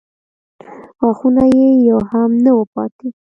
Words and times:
غاښونه 0.99 1.43
یې 1.57 1.69
يو 1.89 1.99
هم 2.11 2.29
نه 2.43 2.51
و 2.57 2.61
پاتې. 2.73 3.07